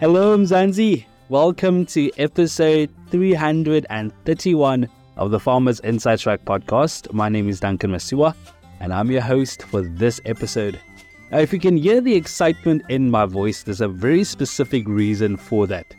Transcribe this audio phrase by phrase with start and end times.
[0.00, 1.04] Hello, Mzansi.
[1.28, 4.88] Welcome to episode 331
[5.18, 7.12] of the Farmers Inside Track podcast.
[7.12, 8.34] My name is Duncan Masiwa,
[8.80, 10.80] and I'm your host for this episode.
[11.30, 15.36] Now, if you can hear the excitement in my voice, there's a very specific reason
[15.36, 15.94] for that.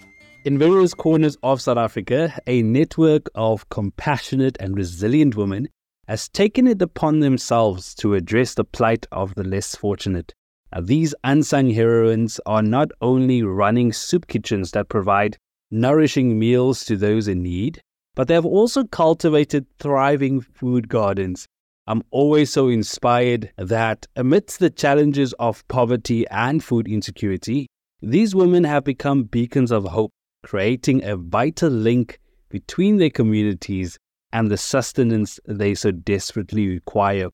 [0.45, 5.69] In various corners of South Africa, a network of compassionate and resilient women
[6.07, 10.33] has taken it upon themselves to address the plight of the less fortunate.
[10.73, 15.37] Now, these unsung heroines are not only running soup kitchens that provide
[15.69, 17.81] nourishing meals to those in need,
[18.15, 21.45] but they have also cultivated thriving food gardens.
[21.87, 27.67] I'm always so inspired that amidst the challenges of poverty and food insecurity,
[28.01, 30.11] these women have become beacons of hope,
[30.43, 33.97] creating a vital link between their communities
[34.31, 37.29] and the sustenance they so desperately require.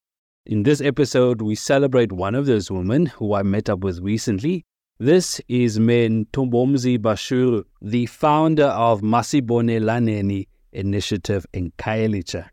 [0.47, 4.63] In this episode, we celebrate one of those women who I met up with recently.
[4.97, 12.47] This is Mme Ntombomzi Bashuru, the founder of Masibonelaneni initiative in Khayelitsha.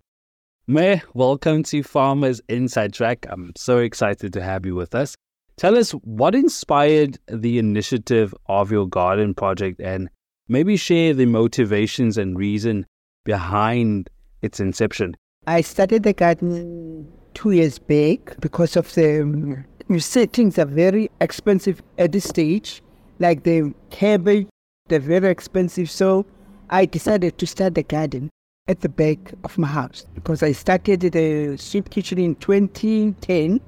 [0.66, 3.26] May, welcome to Farmers Inside Track.
[3.30, 5.14] I'm so excited to have you with us.
[5.56, 10.10] Tell us what inspired the initiative of your garden project and
[10.48, 12.86] maybe share the motivations and reason
[13.24, 14.10] behind
[14.42, 15.16] its inception.
[15.46, 20.64] I started the garden two years back because of the, um, you see, things are
[20.64, 22.82] very expensive at this stage,
[23.18, 24.46] like the cabbage,
[24.88, 25.90] they're very expensive.
[25.90, 26.26] So
[26.70, 28.30] I decided to start the garden
[28.66, 33.60] at the back of my house because I started the soup kitchen in 2010.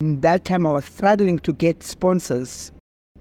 [0.00, 2.72] And that time I was struggling to get sponsors.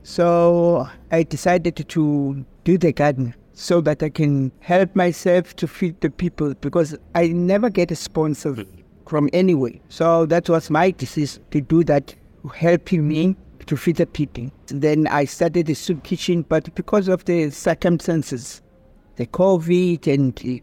[0.04, 6.00] So I decided to do the garden so that I can help myself to feed
[6.02, 8.66] the people because I never get a sponsor
[9.08, 9.74] from anywhere.
[9.90, 12.14] So that was my decision to do that,
[12.56, 14.50] helping me to feed the people.
[14.68, 18.62] Then I started the soup kitchen, but because of the circumstances,
[19.16, 20.62] the COVID and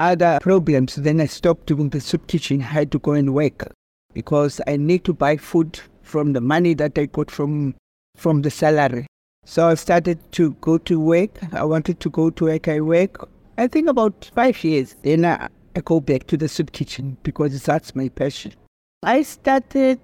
[0.00, 2.60] other problems, then I stopped doing the soup kitchen.
[2.62, 3.72] I had to go and work
[4.14, 7.74] because I need to buy food from the money that I got from
[8.16, 9.06] from the salary.
[9.44, 11.30] So I started to go to work.
[11.52, 12.66] I wanted to go to work.
[12.68, 13.28] I work,
[13.58, 14.96] I think about five years.
[15.02, 18.54] Then I, I go back to the soup kitchen because that's my passion.
[19.02, 20.00] I started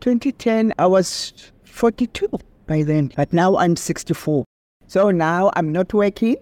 [0.00, 0.72] 2010.
[0.78, 2.26] I was 42
[2.66, 4.46] by then, but now I'm 64.
[4.86, 6.38] So now I'm not working.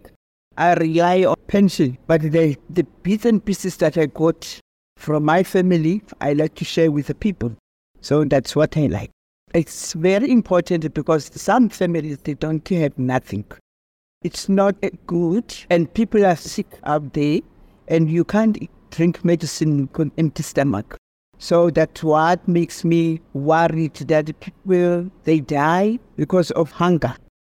[0.57, 4.61] I rely on pension, but the, the bits and pieces that I got
[4.97, 7.57] from my family, I like to share with the people.
[8.01, 9.11] So that's what I like.
[9.55, 13.45] It's very important because some families, they don't have nothing.
[14.23, 17.41] It's not good, and people are sick out there,
[17.89, 18.57] and you can't
[18.91, 20.97] drink medicine on empty stomach.
[21.39, 27.15] So that's what makes me worried that people, they die because of hunger.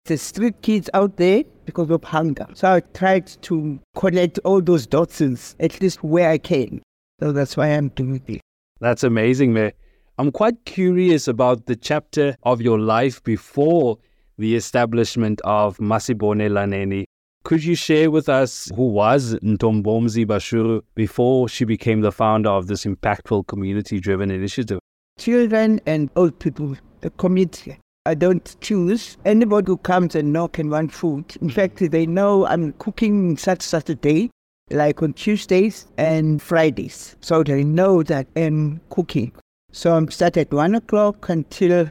[0.05, 2.47] The street kids out there, because of hunger.
[2.53, 5.21] So I tried to collect all those dots,
[5.59, 6.81] at least where I can.
[7.19, 8.41] So that's why I'm doing it.
[8.79, 9.71] That's amazing, man.
[10.17, 13.97] I'm quite curious about the chapter of your life before
[14.37, 17.05] the establishment of Masibonelaneni.
[17.43, 22.67] Could you share with us who was Ntombomzi Bashuru before she became the founder of
[22.67, 24.79] this impactful community driven initiative?
[25.17, 27.79] Children and old people, the community.
[28.05, 31.37] I don't choose anybody who comes and knock and want food.
[31.41, 34.29] In fact, they know I'm cooking such such a day,
[34.69, 37.15] like on Tuesdays and Fridays.
[37.21, 39.31] So they know that I'm cooking.
[39.71, 41.89] So I'm start at one o'clock until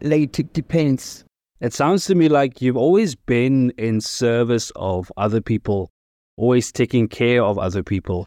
[0.00, 0.38] late.
[0.38, 1.24] It depends.
[1.62, 5.92] It sounds to me like you've always been in service of other people,
[6.36, 8.26] always taking care of other people.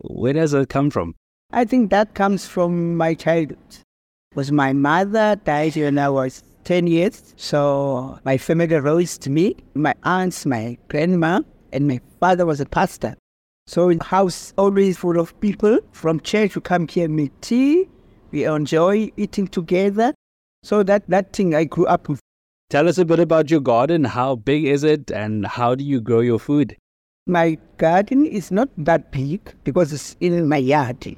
[0.00, 1.14] Where does it come from?
[1.50, 3.78] I think that comes from my childhood.
[4.34, 7.32] Was my mother died when I was 10 years.
[7.38, 11.40] So my family raised me, my aunts, my grandma,
[11.72, 13.14] and my father was a pastor.
[13.66, 17.88] So in house always full of people from church who come here make tea.
[18.30, 20.12] We enjoy eating together.
[20.62, 22.20] So that, that thing I grew up with.
[22.74, 24.02] Tell us a bit about your garden.
[24.02, 26.76] How big is it and how do you grow your food?
[27.24, 31.16] My garden is not that big because it's in my yard.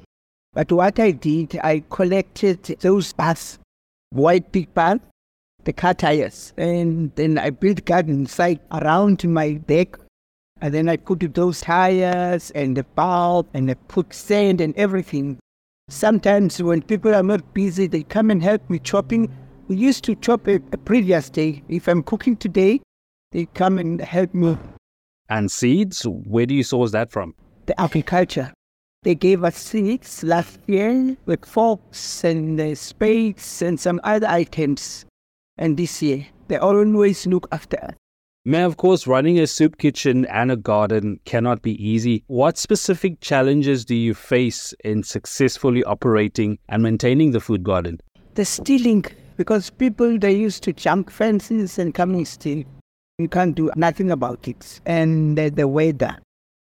[0.53, 3.57] But what I did, I collected those baths,
[4.11, 5.01] white big baths,
[5.63, 6.53] the car tires.
[6.57, 9.97] And then I built garden site around my back.
[10.61, 15.39] And then I put those tires and the bulb and I put sand and everything.
[15.89, 19.31] Sometimes when people are not busy, they come and help me chopping.
[19.67, 21.61] We used to chop a, a previous day.
[21.67, 22.79] If I'm cooking today,
[23.33, 24.57] they come and help me.
[25.27, 27.35] And seeds, where do you source that from?
[27.65, 28.53] The agriculture.
[29.03, 35.05] They gave us seeds last year with forks and uh, spades and some other items.
[35.57, 37.93] And this year, they always look after us.
[38.45, 42.23] May, of course, running a soup kitchen and a garden cannot be easy.
[42.27, 47.99] What specific challenges do you face in successfully operating and maintaining the food garden?
[48.35, 49.03] The stealing,
[49.37, 52.65] because people they used to jump fences and come and steal.
[53.17, 54.81] You can't do nothing about it.
[54.85, 56.17] And the, the weather,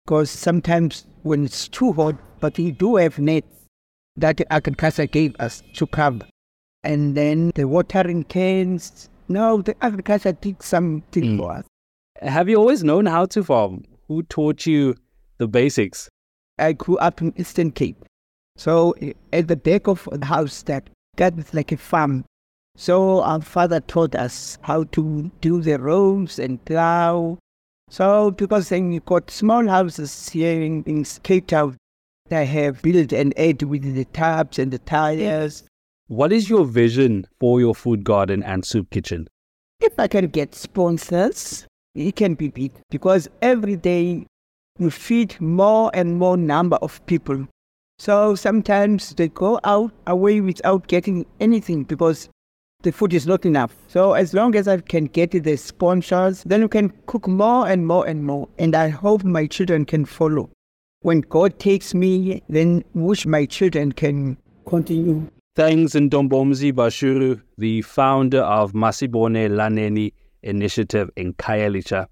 [0.05, 3.47] because sometimes when it's too hot, but we do have nets
[4.17, 6.25] that agriculture gave us to cover.
[6.83, 9.09] And then the watering cans.
[9.29, 11.37] No, the agriculture did something mm.
[11.37, 11.65] for us.
[12.21, 13.83] Have you always known how to farm?
[14.07, 14.95] Who taught you
[15.37, 16.09] the basics?
[16.59, 18.03] I grew up in Eastern Cape.
[18.57, 18.93] So
[19.31, 22.25] at the back of the house that got like a farm.
[22.81, 27.37] So our father taught us how to do the rows and plow.
[27.91, 31.77] So because then you got small houses here in, in Cape Town,
[32.29, 35.63] they have built and add with the taps and the tires.
[36.07, 39.27] What is your vision for your food garden and soup kitchen?
[39.79, 44.25] If I can get sponsors, it can be big because every day
[44.79, 47.47] we feed more and more number of people.
[47.99, 52.27] So sometimes they go out away without getting anything because
[52.83, 53.75] the food is not enough.
[53.87, 57.85] So as long as I can get the sponsors, then we can cook more and
[57.85, 58.47] more and more.
[58.57, 60.49] And I hope my children can follow.
[61.01, 65.29] When God takes me, then wish my children can continue.
[65.55, 70.13] Thanks, Ntombomzi Bashuru, the founder of Masibonelaneni
[70.43, 72.07] initiative in Khayelitsha.